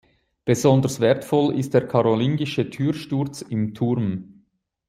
Besonders 0.45 0.99
wertvoll 0.99 1.59
ist 1.59 1.75
der 1.75 1.87
karolingische 1.87 2.71
Türsturz 2.71 3.43
im 3.43 3.75
Turm. 3.75 4.45